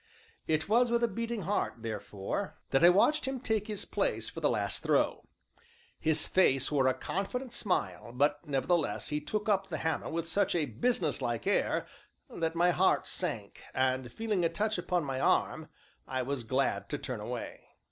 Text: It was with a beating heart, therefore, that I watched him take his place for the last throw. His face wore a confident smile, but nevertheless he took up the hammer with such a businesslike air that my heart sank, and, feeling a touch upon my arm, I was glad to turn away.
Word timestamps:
It 0.47 0.67
was 0.67 0.89
with 0.89 1.03
a 1.03 1.07
beating 1.07 1.41
heart, 1.41 1.75
therefore, 1.83 2.57
that 2.71 2.83
I 2.83 2.89
watched 2.89 3.25
him 3.27 3.39
take 3.39 3.67
his 3.67 3.85
place 3.85 4.31
for 4.31 4.39
the 4.39 4.49
last 4.49 4.81
throw. 4.81 5.27
His 5.99 6.27
face 6.27 6.71
wore 6.71 6.87
a 6.87 6.95
confident 6.95 7.53
smile, 7.53 8.11
but 8.11 8.43
nevertheless 8.47 9.09
he 9.09 9.21
took 9.21 9.47
up 9.47 9.67
the 9.67 9.77
hammer 9.77 10.09
with 10.09 10.27
such 10.27 10.55
a 10.55 10.65
businesslike 10.65 11.45
air 11.45 11.85
that 12.31 12.55
my 12.55 12.71
heart 12.71 13.05
sank, 13.05 13.61
and, 13.75 14.11
feeling 14.11 14.43
a 14.43 14.49
touch 14.49 14.79
upon 14.79 15.03
my 15.03 15.19
arm, 15.19 15.69
I 16.07 16.23
was 16.23 16.45
glad 16.45 16.89
to 16.89 16.97
turn 16.97 17.19
away. 17.19 17.67